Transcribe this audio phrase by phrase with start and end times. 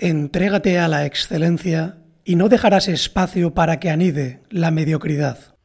[0.00, 5.56] Entrégate a la excelencia y no dejarás espacio para que anide la mediocridad.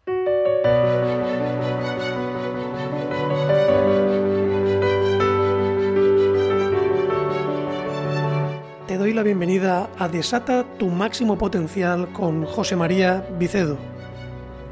[8.87, 13.77] Te doy la bienvenida a Desata tu máximo potencial con José María Vicedo.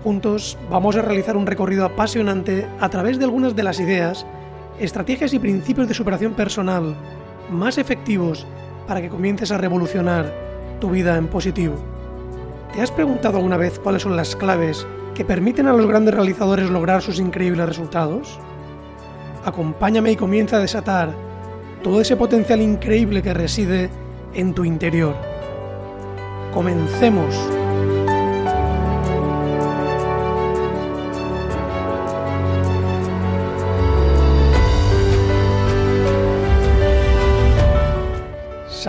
[0.03, 4.25] Juntos vamos a realizar un recorrido apasionante a través de algunas de las ideas,
[4.79, 6.95] estrategias y principios de superación personal
[7.51, 8.47] más efectivos
[8.87, 10.33] para que comiences a revolucionar
[10.79, 11.75] tu vida en positivo.
[12.73, 16.69] ¿Te has preguntado alguna vez cuáles son las claves que permiten a los grandes realizadores
[16.69, 18.39] lograr sus increíbles resultados?
[19.45, 21.13] Acompáñame y comienza a desatar
[21.83, 23.89] todo ese potencial increíble que reside
[24.33, 25.15] en tu interior.
[26.53, 27.60] Comencemos.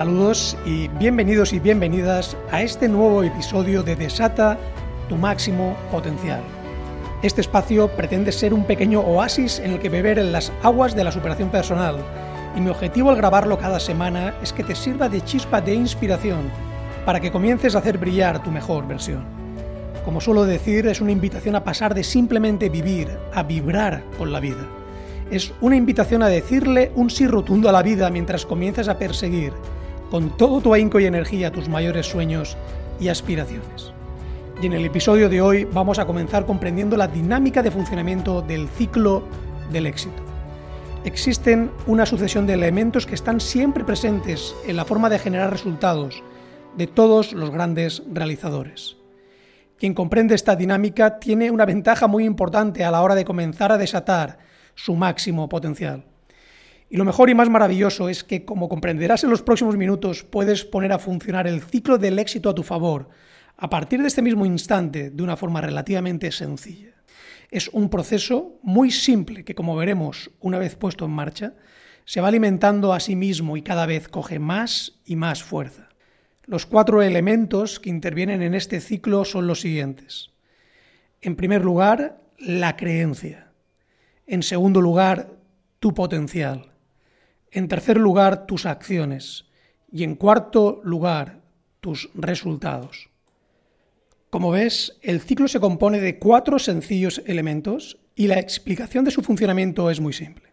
[0.02, 4.58] Saludos y bienvenidos y bienvenidas a este nuevo episodio de Desata
[5.08, 6.40] tu máximo potencial.
[7.22, 11.04] Este espacio pretende ser un pequeño oasis en el que beber en las aguas de
[11.04, 11.98] la superación personal
[12.56, 16.50] y mi objetivo al grabarlo cada semana es que te sirva de chispa de inspiración
[17.06, 19.22] para que comiences a hacer brillar tu mejor versión.
[20.04, 24.40] Como suelo decir, es una invitación a pasar de simplemente vivir a vibrar con la
[24.40, 24.66] vida.
[25.30, 29.52] Es una invitación a decirle un sí rotundo a la vida mientras comienzas a perseguir
[30.12, 32.58] con todo tu ahínco y energía tus mayores sueños
[33.00, 33.94] y aspiraciones.
[34.60, 38.68] Y en el episodio de hoy vamos a comenzar comprendiendo la dinámica de funcionamiento del
[38.68, 39.22] ciclo
[39.72, 40.22] del éxito.
[41.06, 46.22] Existen una sucesión de elementos que están siempre presentes en la forma de generar resultados
[46.76, 48.98] de todos los grandes realizadores.
[49.78, 53.78] Quien comprende esta dinámica tiene una ventaja muy importante a la hora de comenzar a
[53.78, 54.40] desatar
[54.74, 56.04] su máximo potencial.
[56.92, 60.62] Y lo mejor y más maravilloso es que, como comprenderás en los próximos minutos, puedes
[60.66, 63.08] poner a funcionar el ciclo del éxito a tu favor
[63.56, 66.92] a partir de este mismo instante de una forma relativamente sencilla.
[67.50, 71.54] Es un proceso muy simple que, como veremos una vez puesto en marcha,
[72.04, 75.88] se va alimentando a sí mismo y cada vez coge más y más fuerza.
[76.44, 80.32] Los cuatro elementos que intervienen en este ciclo son los siguientes.
[81.22, 83.50] En primer lugar, la creencia.
[84.26, 85.38] En segundo lugar,
[85.78, 86.71] tu potencial.
[87.54, 89.44] En tercer lugar, tus acciones.
[89.92, 91.42] Y en cuarto lugar,
[91.80, 93.10] tus resultados.
[94.30, 99.22] Como ves, el ciclo se compone de cuatro sencillos elementos y la explicación de su
[99.22, 100.48] funcionamiento es muy simple.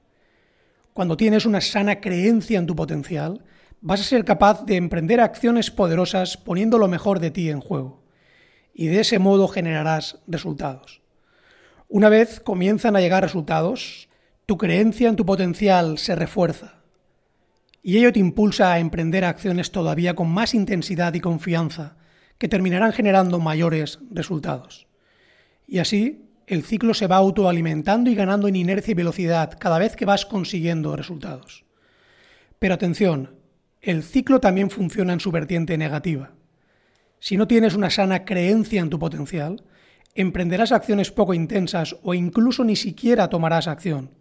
[0.92, 3.46] Cuando tienes una sana creencia en tu potencial,
[3.80, 8.04] vas a ser capaz de emprender acciones poderosas poniendo lo mejor de ti en juego.
[8.74, 11.02] Y de ese modo generarás resultados.
[11.88, 14.10] Una vez comienzan a llegar resultados,
[14.46, 16.79] tu creencia en tu potencial se refuerza
[17.82, 21.96] y ello te impulsa a emprender acciones todavía con más intensidad y confianza,
[22.38, 24.88] que terminarán generando mayores resultados.
[25.68, 29.96] Y así, el ciclo se va autoalimentando y ganando en inercia y velocidad cada vez
[29.96, 31.66] que vas consiguiendo resultados.
[32.58, 33.36] Pero atención,
[33.82, 36.32] el ciclo también funciona en su vertiente negativa.
[37.20, 39.64] Si no tienes una sana creencia en tu potencial,
[40.16, 44.19] emprenderás acciones poco intensas o incluso ni siquiera tomarás acción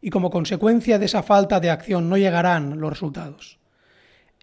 [0.00, 3.58] y como consecuencia de esa falta de acción no llegarán los resultados.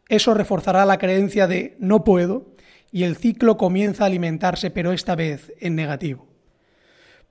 [0.09, 2.53] Eso reforzará la creencia de no puedo
[2.91, 6.28] y el ciclo comienza a alimentarse pero esta vez en negativo.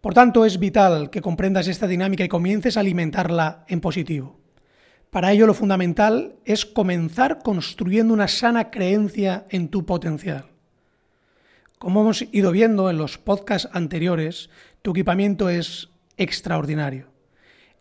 [0.00, 4.38] Por tanto, es vital que comprendas esta dinámica y comiences a alimentarla en positivo.
[5.10, 10.50] Para ello lo fundamental es comenzar construyendo una sana creencia en tu potencial.
[11.78, 14.50] Como hemos ido viendo en los podcasts anteriores,
[14.82, 17.15] tu equipamiento es extraordinario.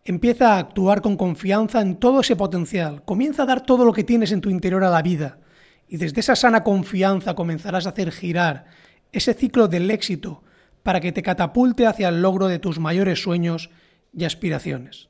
[0.08, 3.02] Empieza a actuar con confianza en todo ese potencial.
[3.04, 5.40] Comienza a dar todo lo que tienes en tu interior a la vida.
[5.88, 8.66] Y desde esa sana confianza comenzarás a hacer girar
[9.10, 10.44] ese ciclo del éxito
[10.84, 13.68] para que te catapulte hacia el logro de tus mayores sueños
[14.16, 15.08] y aspiraciones.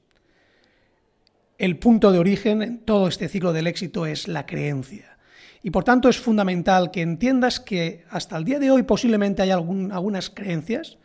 [1.58, 5.18] El punto de origen en todo este ciclo del éxito es la creencia.
[5.62, 9.50] Y por tanto es fundamental que entiendas que hasta el día de hoy posiblemente hay
[9.50, 10.96] algunas creencias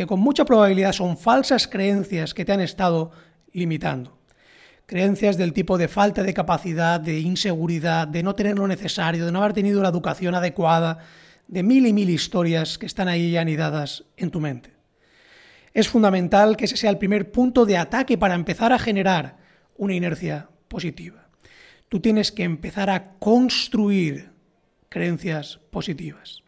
[0.00, 3.10] que con mucha probabilidad son falsas creencias que te han estado
[3.52, 4.16] limitando.
[4.86, 9.30] Creencias del tipo de falta de capacidad, de inseguridad, de no tener lo necesario, de
[9.30, 11.00] no haber tenido la educación adecuada,
[11.48, 14.72] de mil y mil historias que están ahí anidadas en tu mente.
[15.74, 19.36] Es fundamental que ese sea el primer punto de ataque para empezar a generar
[19.76, 21.28] una inercia positiva.
[21.90, 24.30] Tú tienes que empezar a construir
[24.88, 26.42] creencias positivas.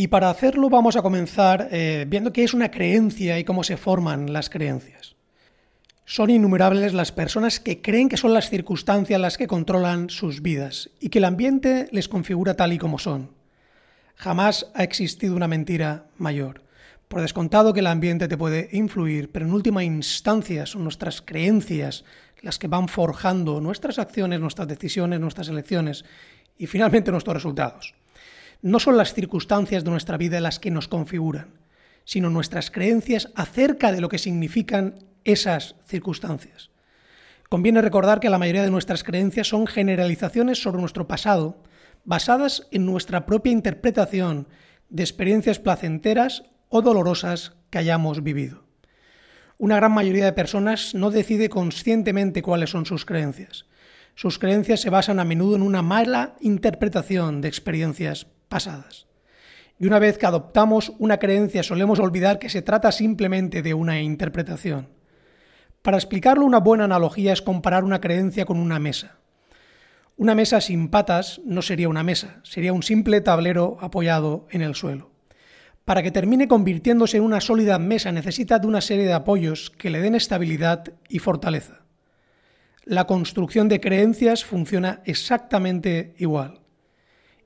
[0.00, 3.76] Y para hacerlo vamos a comenzar eh, viendo qué es una creencia y cómo se
[3.76, 5.14] forman las creencias.
[6.06, 10.88] Son innumerables las personas que creen que son las circunstancias las que controlan sus vidas
[11.00, 13.32] y que el ambiente les configura tal y como son.
[14.16, 16.62] Jamás ha existido una mentira mayor.
[17.06, 22.06] Por descontado que el ambiente te puede influir, pero en última instancia son nuestras creencias
[22.40, 26.06] las que van forjando nuestras acciones, nuestras decisiones, nuestras elecciones
[26.56, 27.99] y finalmente nuestros resultados.
[28.62, 31.60] No son las circunstancias de nuestra vida las que nos configuran,
[32.04, 36.70] sino nuestras creencias acerca de lo que significan esas circunstancias.
[37.48, 41.62] Conviene recordar que la mayoría de nuestras creencias son generalizaciones sobre nuestro pasado,
[42.04, 44.46] basadas en nuestra propia interpretación
[44.90, 48.64] de experiencias placenteras o dolorosas que hayamos vivido.
[49.56, 53.66] Una gran mayoría de personas no decide conscientemente cuáles son sus creencias.
[54.14, 59.06] Sus creencias se basan a menudo en una mala interpretación de experiencias pasadas.
[59.78, 64.02] Y una vez que adoptamos una creencia solemos olvidar que se trata simplemente de una
[64.02, 64.88] interpretación.
[65.80, 69.16] Para explicarlo, una buena analogía es comparar una creencia con una mesa.
[70.18, 74.74] Una mesa sin patas no sería una mesa, sería un simple tablero apoyado en el
[74.74, 75.10] suelo.
[75.86, 79.88] Para que termine convirtiéndose en una sólida mesa necesita de una serie de apoyos que
[79.88, 81.80] le den estabilidad y fortaleza.
[82.84, 86.59] La construcción de creencias funciona exactamente igual.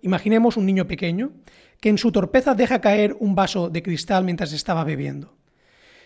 [0.05, 1.33] Imaginemos un niño pequeño
[1.81, 5.35] que en su torpeza deja caer un vaso de cristal mientras estaba bebiendo.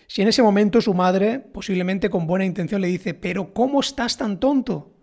[0.07, 4.17] Si en ese momento su madre, posiblemente con buena intención, le dice, pero ¿cómo estás
[4.17, 4.95] tan tonto?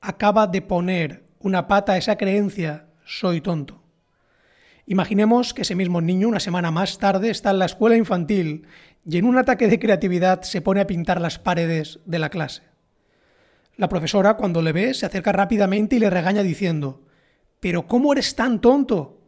[0.00, 3.82] Acaba de poner una pata a esa creencia, soy tonto.
[4.86, 8.64] Imaginemos que ese mismo niño, una semana más tarde, está en la escuela infantil
[9.04, 12.62] y en un ataque de creatividad se pone a pintar las paredes de la clase.
[13.76, 17.09] La profesora, cuando le ve, se acerca rápidamente y le regaña diciendo,
[17.60, 19.20] ¿Pero cómo eres tan tonto?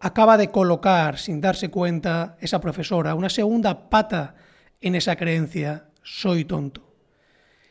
[0.00, 4.36] acaba de colocar, sin darse cuenta, esa profesora, una segunda pata
[4.80, 6.94] en esa creencia, soy tonto.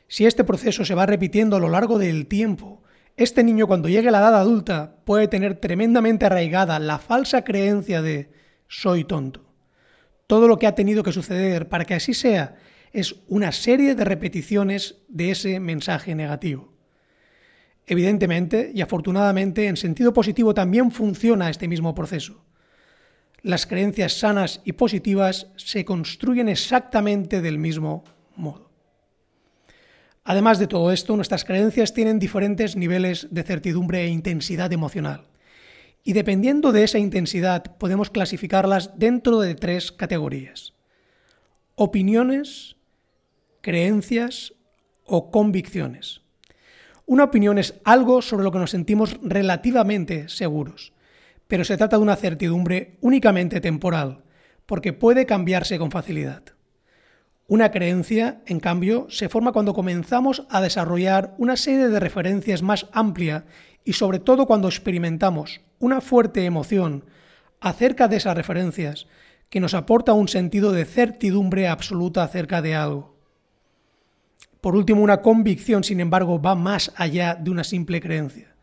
[0.07, 2.83] Si este proceso se va repitiendo a lo largo del tiempo,
[3.15, 8.01] este niño cuando llegue a la edad adulta puede tener tremendamente arraigada la falsa creencia
[8.01, 8.31] de
[8.67, 9.45] soy tonto.
[10.27, 12.55] Todo lo que ha tenido que suceder para que así sea
[12.91, 16.76] es una serie de repeticiones de ese mensaje negativo.
[17.87, 22.43] Evidentemente y afortunadamente, en sentido positivo también funciona este mismo proceso.
[23.41, 28.03] Las creencias sanas y positivas se construyen exactamente del mismo
[28.35, 28.69] modo.
[30.25, 35.27] Además de todo esto, nuestras creencias tienen diferentes niveles de certidumbre e intensidad emocional.
[36.03, 40.73] Y dependiendo de esa intensidad, podemos clasificarlas dentro de tres categorías.
[41.75, 42.75] Opiniones,
[43.61, 44.53] creencias
[45.05, 46.26] o convicciones.
[47.09, 50.91] Una opinión es algo sobre lo que nos sentimos relativamente seguros,
[51.47, 54.25] pero se trata de una certidumbre únicamente temporal,
[54.65, 56.43] porque puede cambiarse con facilidad.
[57.47, 62.87] Una creencia, en cambio, se forma cuando comenzamos a desarrollar una serie de referencias más
[62.91, 63.45] amplia
[63.85, 67.05] y sobre todo cuando experimentamos una fuerte emoción
[67.61, 69.07] acerca de esas referencias
[69.49, 73.16] que nos aporta un sentido de certidumbre absoluta acerca de algo.
[74.61, 78.55] Por último, una convicción, sin embargo, va más allá de una simple creencia,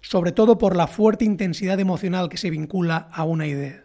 [0.00, 3.84] sobre todo por la fuerte intensidad emocional que se vincula a una idea.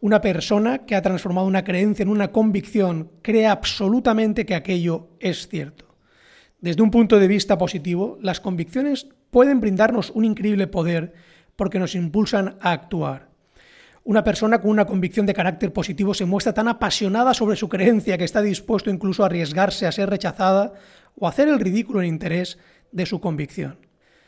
[0.00, 5.48] Una persona que ha transformado una creencia en una convicción cree absolutamente que aquello es
[5.48, 5.96] cierto.
[6.60, 11.14] Desde un punto de vista positivo, las convicciones pueden brindarnos un increíble poder
[11.56, 13.33] porque nos impulsan a actuar.
[14.06, 18.18] Una persona con una convicción de carácter positivo se muestra tan apasionada sobre su creencia
[18.18, 20.74] que está dispuesto incluso a arriesgarse a ser rechazada
[21.16, 22.58] o a hacer el ridículo en interés
[22.92, 23.78] de su convicción.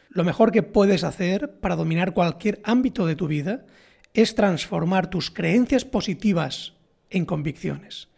[0.08, 3.66] Lo mejor que puedes hacer para dominar cualquier ámbito de tu vida
[4.14, 6.72] es transformar tus creencias positivas
[7.10, 8.08] en convicciones.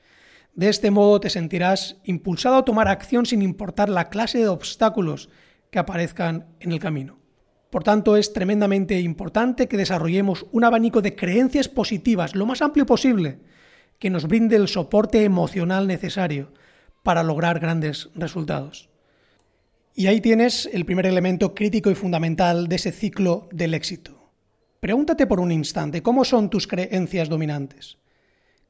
[0.54, 5.28] De este modo te sentirás impulsado a tomar acción sin importar la clase de obstáculos
[5.72, 7.17] que aparezcan en el camino.
[7.70, 12.86] Por tanto, es tremendamente importante que desarrollemos un abanico de creencias positivas lo más amplio
[12.86, 13.40] posible,
[13.98, 16.52] que nos brinde el soporte emocional necesario
[17.02, 18.88] para lograr grandes resultados.
[19.94, 24.30] Y ahí tienes el primer elemento crítico y fundamental de ese ciclo del éxito.
[24.80, 27.98] Pregúntate por un instante, ¿cómo son tus creencias dominantes?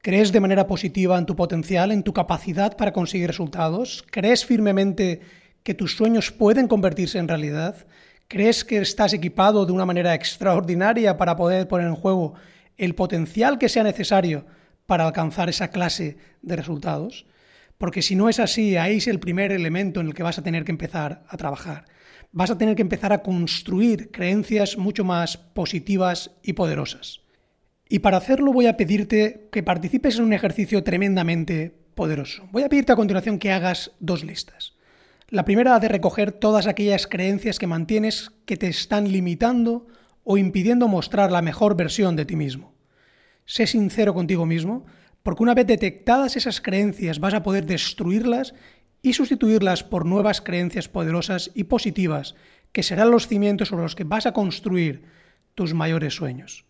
[0.00, 4.04] ¿Crees de manera positiva en tu potencial, en tu capacidad para conseguir resultados?
[4.10, 5.20] ¿Crees firmemente
[5.62, 7.86] que tus sueños pueden convertirse en realidad?
[8.30, 12.34] ¿Crees que estás equipado de una manera extraordinaria para poder poner en juego
[12.76, 14.44] el potencial que sea necesario
[14.84, 17.24] para alcanzar esa clase de resultados?
[17.78, 20.42] Porque si no es así, ahí es el primer elemento en el que vas a
[20.42, 21.86] tener que empezar a trabajar.
[22.30, 27.22] Vas a tener que empezar a construir creencias mucho más positivas y poderosas.
[27.88, 32.46] Y para hacerlo voy a pedirte que participes en un ejercicio tremendamente poderoso.
[32.52, 34.74] Voy a pedirte a continuación que hagas dos listas.
[35.30, 39.86] La primera de recoger todas aquellas creencias que mantienes que te están limitando
[40.24, 42.72] o impidiendo mostrar la mejor versión de ti mismo.
[43.44, 44.86] Sé sincero contigo mismo,
[45.22, 48.54] porque una vez detectadas esas creencias vas a poder destruirlas
[49.02, 52.34] y sustituirlas por nuevas creencias poderosas y positivas
[52.72, 55.02] que serán los cimientos sobre los que vas a construir
[55.54, 56.64] tus mayores sueños.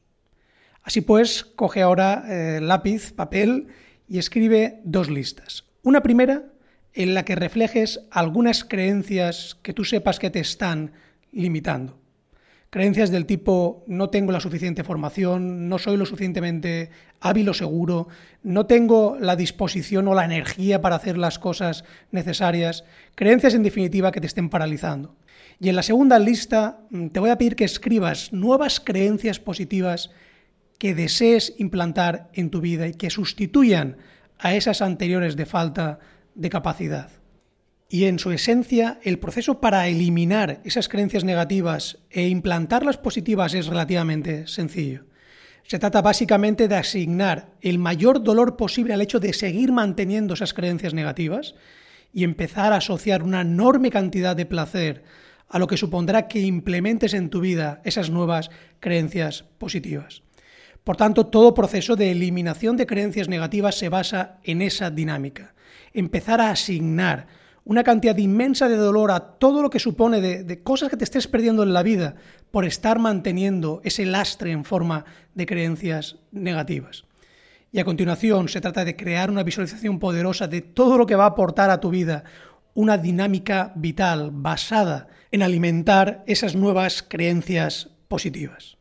[0.83, 3.69] Así pues, coge ahora eh, lápiz, papel
[4.09, 5.65] y escribe dos listas.
[5.85, 6.58] Una primera
[6.99, 10.91] en la que reflejes algunas creencias que tú sepas que te están
[11.31, 11.97] limitando.
[12.71, 16.91] Creencias del tipo no tengo la suficiente formación, no soy lo suficientemente
[17.21, 18.09] hábil o seguro,
[18.43, 22.83] no tengo la disposición o la energía para hacer las cosas necesarias.
[23.15, 25.15] Creencias en definitiva que te estén paralizando.
[25.61, 30.11] Y en la segunda lista mm, te voy a pedir que escribas nuevas creencias positivas
[30.79, 33.99] que desees implantar en tu vida y que sustituyan
[34.41, 36.01] a esas anteriores de falta
[36.39, 37.11] de capacidad.
[37.91, 43.67] Y en su esencia, el proceso para eliminar esas creencias negativas e implantarlas positivas es
[43.67, 45.05] relativamente sencillo.
[45.65, 50.55] Se trata básicamente de asignar el mayor dolor posible al hecho de seguir manteniendo esas
[50.55, 51.55] creencias negativas
[52.13, 55.03] y empezar a asociar una enorme cantidad de placer
[55.49, 60.23] a lo que supondrá que implementes en tu vida esas nuevas creencias positivas.
[60.85, 65.55] Por tanto, todo proceso de eliminación de creencias negativas se basa en esa dinámica.
[65.93, 67.27] Empezar a asignar
[67.69, 71.29] una cantidad inmensa de dolor a todo lo que supone de, cosas que te estés
[71.29, 72.15] perdiendo en la vida
[72.51, 75.05] por estar manteniendo ese lastre en forma
[75.35, 77.05] de creencias negativas.
[77.71, 81.25] Y a continuación se trata de crear una visualización poderosa de todo lo que va
[81.25, 82.25] a aportar a tu vida
[82.73, 88.79] una dinámica vital basada en alimentar esas nuevas creencias positivas.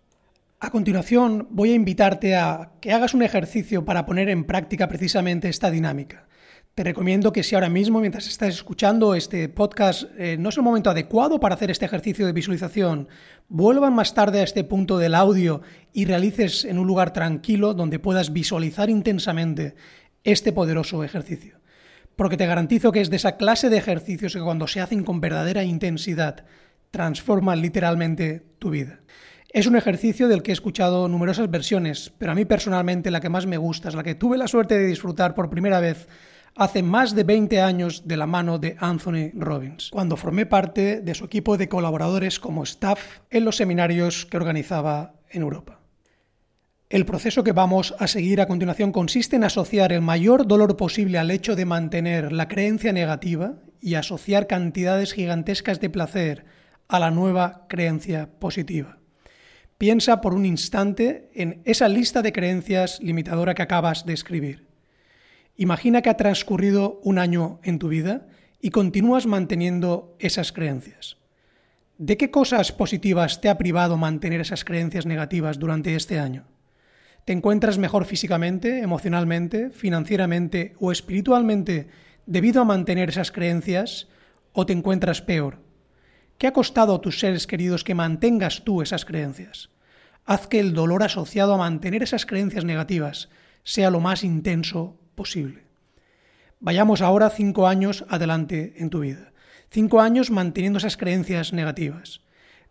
[0.61, 5.49] A continuación voy a invitarte a que hagas un ejercicio para poner en práctica precisamente
[5.49, 6.27] esta dinámica.
[6.77, 10.63] Te recomiendo que si ahora mismo, mientras estás escuchando este podcast, eh, no es el
[10.63, 13.07] momento adecuado para hacer este ejercicio de visualización,
[13.49, 17.97] vuelvan más tarde a este punto del audio y realices en un lugar tranquilo donde
[17.97, 19.73] puedas visualizar intensamente
[20.23, 21.59] este poderoso ejercicio.
[22.15, 25.19] Porque te garantizo que es de esa clase de ejercicios que cuando se hacen con
[25.19, 26.45] verdadera intensidad
[26.91, 28.99] transforman literalmente tu vida.
[29.51, 33.29] Es un ejercicio del que he escuchado numerosas versiones, pero a mí personalmente la que
[33.29, 36.07] más me gusta es la que tuve la suerte de disfrutar por primera vez
[36.57, 41.13] hace más de 20 años de la mano de Anthony Robbins, cuando formé parte de
[41.13, 45.79] su equipo de colaboradores como staff en los seminarios que organizaba en Europa.
[46.89, 51.19] El proceso que vamos a seguir a continuación consiste en asociar el mayor dolor posible
[51.19, 56.45] al hecho de mantener la creencia negativa y asociar cantidades gigantescas de placer
[56.87, 58.97] a la nueva creencia positiva.
[59.77, 64.66] Piensa por un instante en esa lista de creencias limitadora que acabas de escribir.
[65.57, 68.27] Imagina que ha transcurrido un año en tu vida
[68.61, 71.17] y continúas manteniendo esas creencias.
[71.97, 76.45] ¿De qué cosas positivas te ha privado mantener esas creencias negativas durante este año?
[77.25, 81.87] ¿Te encuentras mejor físicamente, emocionalmente, financieramente o espiritualmente
[82.27, 84.07] debido a mantener esas creencias
[84.53, 85.59] o te encuentras peor?
[86.37, 89.71] ¿Qué ha costado a tus seres queridos que mantengas tú esas creencias?
[90.23, 93.29] Haz que el dolor asociado a mantener esas creencias negativas
[93.63, 95.65] sea lo más intenso posible.
[96.61, 99.33] Vayamos ahora cinco años adelante en tu vida.
[99.69, 102.21] Cinco años manteniendo esas creencias negativas.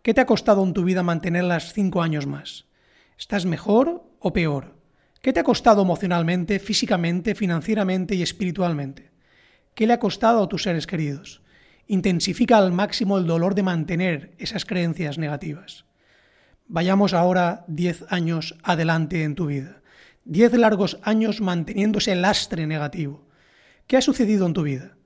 [0.01, 2.65] ¿Qué te ha costado en tu vida mantenerlas cinco años más?
[3.19, 4.75] ¿Estás mejor o peor?
[5.21, 9.11] ¿Qué te ha costado emocionalmente, físicamente, financieramente y espiritualmente?
[9.75, 11.43] ¿Qué le ha costado a tus seres queridos?
[11.87, 15.85] intensifica al máximo el dolor de mantener esas creencias negativas.
[16.67, 19.81] Vayamos ahora diez años adelante en tu vida.
[20.29, 23.25] Diez largos años manteniendo ese lastre negativo.
[23.87, 24.97] ¿Qué ha sucedido en tu vida?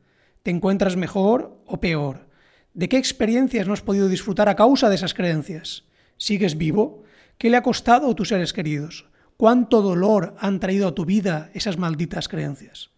[0.41, 2.27] ¿Te encuentras mejor o peor?
[2.73, 5.83] ¿De qué experiencias no has podido disfrutar a causa de esas creencias?
[6.17, 7.03] ¿Sigues vivo?
[7.37, 9.11] ¿Qué le ha costado a tus seres queridos?
[9.37, 12.89] ¿Cuánto dolor han traído a tu vida esas malditas creencias?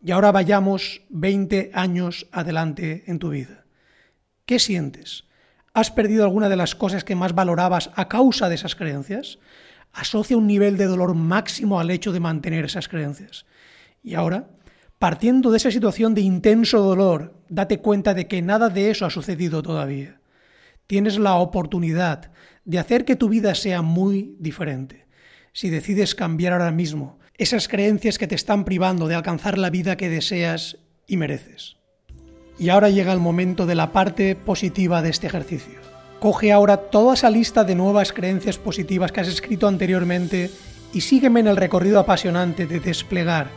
[0.00, 3.64] Y ahora vayamos 20 años adelante en tu vida.
[4.46, 5.24] ¿Qué sientes?
[5.74, 9.40] ¿Has perdido alguna de las cosas que más valorabas a causa de esas creencias?
[9.92, 13.46] Asocia un nivel de dolor máximo al hecho de mantener esas creencias.
[14.02, 14.50] Y ahora,
[14.98, 19.10] partiendo de esa situación de intenso dolor, date cuenta de que nada de eso ha
[19.10, 20.20] sucedido todavía.
[20.86, 22.30] Tienes la oportunidad
[22.64, 25.06] de hacer que tu vida sea muy diferente.
[25.52, 29.96] Si decides cambiar ahora mismo esas creencias que te están privando de alcanzar la vida
[29.96, 31.76] que deseas y mereces.
[32.58, 35.87] Y ahora llega el momento de la parte positiva de este ejercicio.
[36.20, 40.50] Coge ahora toda esa lista de nuevas creencias positivas que has escrito anteriormente
[40.92, 43.50] y sígueme en el recorrido apasionante de desplegar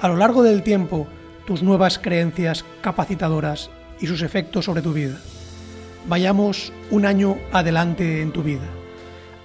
[0.00, 1.06] a lo largo del tiempo
[1.46, 3.70] tus nuevas creencias capacitadoras
[4.00, 5.16] y sus efectos sobre tu vida.
[6.08, 8.66] Vayamos un año adelante en tu vida.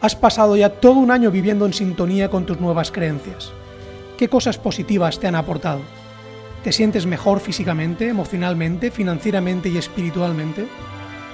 [0.02, 3.52] Has pasado ya todo un año viviendo en sintonía con tus nuevas creencias.
[4.18, 5.82] ¿Qué cosas positivas te han aportado?
[6.64, 10.68] ¿Te sientes mejor físicamente, emocionalmente, financieramente y espiritualmente?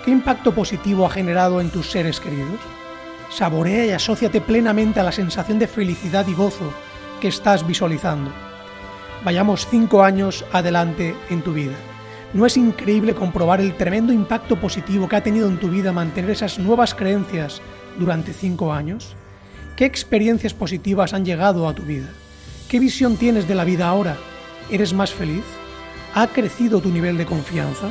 [0.10, 2.60] ¿Qué impacto positivo ha generado en tus seres queridos?
[3.30, 6.74] Saborea y asóciate plenamente a la sensación de felicidad y gozo
[7.22, 8.32] que estás visualizando.
[9.24, 11.76] Vayamos cinco años adelante en tu vida.
[12.34, 16.32] ¿No es increíble comprobar el tremendo impacto positivo que ha tenido en tu vida mantener
[16.32, 17.62] esas nuevas creencias
[18.00, 19.16] durante cinco años?
[19.76, 22.10] ¿Qué experiencias positivas han llegado a tu vida?
[22.68, 24.18] ¿Qué visión tienes de la vida ahora?
[24.72, 25.46] ¿Eres más feliz?
[26.16, 27.90] ¿Ha crecido tu nivel de confianza?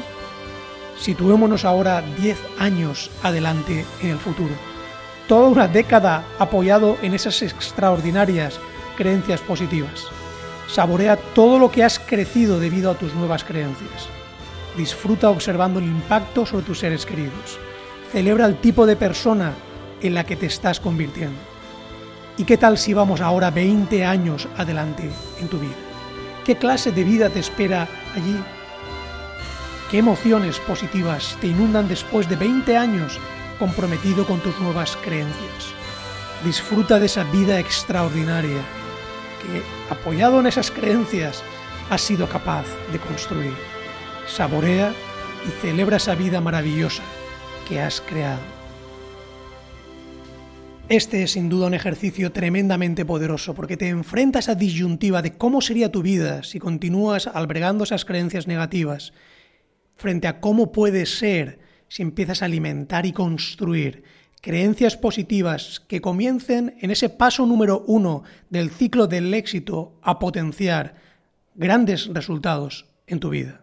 [0.99, 4.55] Situémonos ahora 10 años adelante en el futuro.
[5.29, 8.59] Toda una década apoyado en esas extraordinarias
[8.97, 10.07] creencias positivas.
[10.69, 14.09] Saborea todo lo que has crecido debido a tus nuevas creencias.
[14.77, 17.59] Disfruta observando el impacto sobre tus seres queridos.
[18.13, 19.53] Celebra el tipo de persona
[20.03, 21.39] en la que te estás convirtiendo.
[22.37, 25.75] ¿Y qué tal si vamos ahora 20 años adelante en tu vida?
[26.45, 28.37] ¿Qué clase de vida te espera allí?
[29.91, 33.19] ¿Qué emociones positivas te inundan después de 20 años
[33.59, 35.73] comprometido con tus nuevas creencias?
[36.45, 38.61] Disfruta de esa vida extraordinaria
[39.41, 41.43] que, apoyado en esas creencias,
[41.89, 43.55] has sido capaz de construir.
[44.27, 44.93] Saborea
[45.47, 47.03] y celebra esa vida maravillosa
[47.67, 48.43] que has creado.
[50.91, 55.63] Este es sin duda un ejercicio tremendamente poderoso porque te enfrenta a disyuntiva de cómo
[55.63, 59.15] sería tu vida si continúas albergando esas creencias negativas
[59.99, 64.05] frente a cómo puede ser si empiezas a alimentar y construir
[64.41, 70.95] creencias positivas que comiencen en ese paso número uno del ciclo del éxito a potenciar
[71.55, 73.63] grandes resultados en tu vida.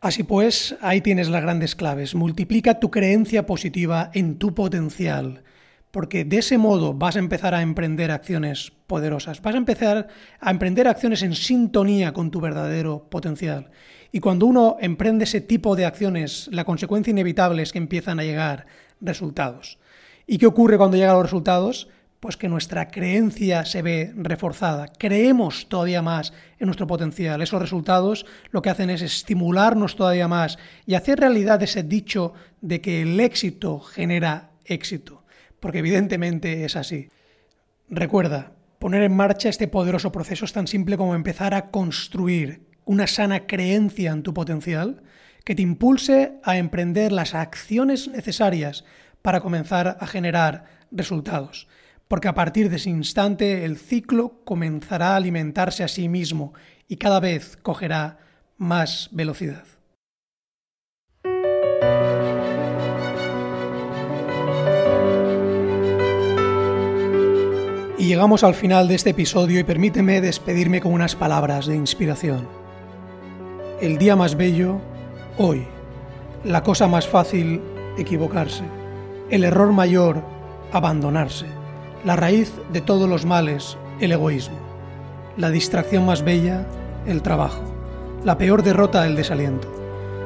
[0.00, 2.14] Así pues, ahí tienes las grandes claves.
[2.14, 5.42] Multiplica tu creencia positiva en tu potencial,
[5.90, 10.08] porque de ese modo vas a empezar a emprender acciones poderosas, vas a empezar
[10.38, 13.70] a emprender acciones en sintonía con tu verdadero potencial.
[14.10, 18.24] Y cuando uno emprende ese tipo de acciones, la consecuencia inevitable es que empiezan a
[18.24, 18.66] llegar
[19.00, 19.78] resultados.
[20.26, 21.88] ¿Y qué ocurre cuando llegan los resultados?
[22.20, 27.40] Pues que nuestra creencia se ve reforzada, creemos todavía más en nuestro potencial.
[27.42, 32.80] Esos resultados lo que hacen es estimularnos todavía más y hacer realidad ese dicho de
[32.80, 35.22] que el éxito genera éxito,
[35.60, 37.08] porque evidentemente es así.
[37.88, 43.06] Recuerda, poner en marcha este poderoso proceso es tan simple como empezar a construir una
[43.06, 45.02] sana creencia en tu potencial
[45.44, 48.84] que te impulse a emprender las acciones necesarias
[49.20, 51.68] para comenzar a generar resultados.
[52.08, 56.54] Porque a partir de ese instante el ciclo comenzará a alimentarse a sí mismo
[56.88, 58.20] y cada vez cogerá
[58.56, 59.64] más velocidad.
[67.98, 72.57] Y llegamos al final de este episodio y permíteme despedirme con unas palabras de inspiración.
[73.80, 74.80] El día más bello,
[75.36, 75.64] hoy.
[76.42, 77.62] La cosa más fácil,
[77.96, 78.64] equivocarse.
[79.30, 80.20] El error mayor,
[80.72, 81.46] abandonarse.
[82.04, 84.58] La raíz de todos los males, el egoísmo.
[85.36, 86.66] La distracción más bella,
[87.06, 87.62] el trabajo.
[88.24, 89.72] La peor derrota, el desaliento.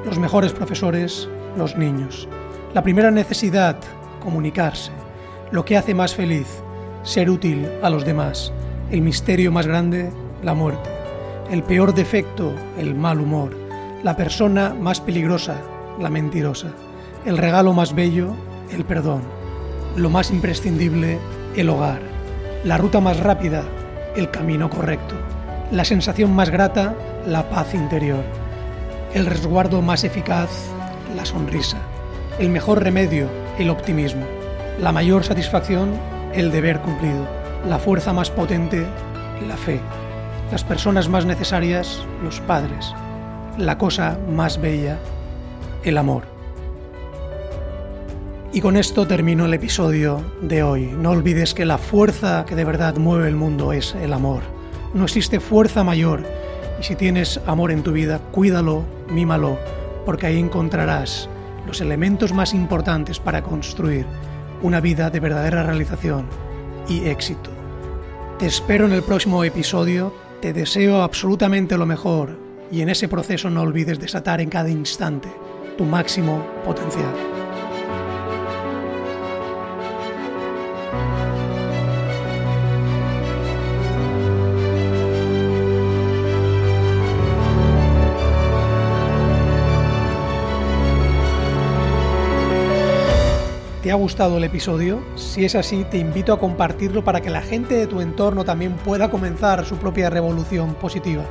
[0.07, 2.29] Los mejores profesores, los niños.
[2.73, 3.77] La primera necesidad,
[4.23, 4.93] comunicarse.
[5.51, 6.47] Lo que hace más feliz,
[7.03, 8.51] ser útil a los demás.
[8.91, 10.11] El misterio más grande,
[10.43, 10.92] la muerte
[11.53, 13.55] el peor defecto, el mal humor,
[14.03, 15.61] la persona más peligrosa,
[16.01, 16.69] la mentirosa,
[17.27, 18.35] el regalo más bello,
[18.73, 19.21] el perdón,
[19.95, 21.19] lo más imprescindible,
[21.55, 22.01] el hogar,
[22.65, 23.65] la ruta más rápida,
[24.17, 25.15] el camino correcto,
[25.71, 26.95] la sensación más grata,
[27.27, 28.25] la paz interior,
[29.13, 30.49] el resguardo más eficaz,
[31.15, 31.83] la sonrisa,
[32.39, 34.25] el mejor remedio, el optimismo,
[34.81, 35.91] la mayor satisfacción,
[36.33, 37.29] el deber cumplido,
[37.69, 38.87] la fuerza más potente,
[39.47, 39.83] la fe
[40.53, 42.95] las personas más necesarias, los padres,
[43.57, 44.99] la cosa más bella,
[45.83, 46.25] el amor.
[48.53, 50.95] Y con esto termino el episodio de hoy.
[50.95, 54.43] No olvides que la fuerza que de verdad mueve el mundo es el amor.
[54.93, 56.23] No existe fuerza mayor
[56.79, 59.59] y si tienes amor en tu vida, cuídalo, mímalo,
[60.05, 61.31] porque ahí encontrarás
[61.67, 64.05] los elementos más importantes para construir
[64.61, 66.27] una vida de verdadera realización
[66.91, 67.49] y éxito.
[68.39, 70.13] Te espero en el próximo episodio
[70.43, 72.37] te deseo absolutamente lo mejor
[72.73, 75.29] y en ese proceso no olvides desatar en cada instante
[75.79, 77.42] tu máximo potencial.
[93.93, 95.03] Ha gustado el episodio.
[95.17, 98.73] Si es así, te invito a compartirlo para que la gente de tu entorno también
[98.73, 101.25] pueda comenzar su propia revolución positiva.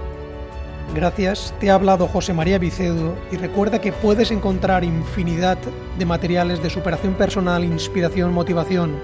[0.94, 5.58] Gracias, te ha hablado José María Vicedo y recuerda que puedes encontrar infinidad
[5.98, 8.96] de materiales de superación personal, inspiración, motivación